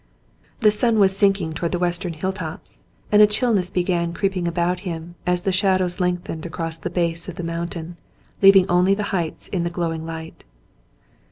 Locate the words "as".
5.27-5.43